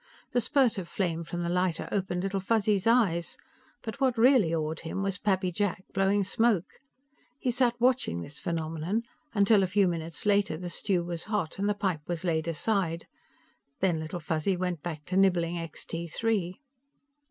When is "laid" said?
12.23-12.47